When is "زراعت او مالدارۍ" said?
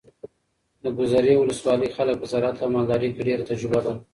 2.31-3.09